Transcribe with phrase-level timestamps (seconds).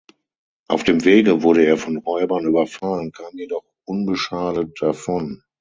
[0.67, 5.43] Auf dem Wege wurde er von Räubern überfallen, kam jedoch unbeschadet davon.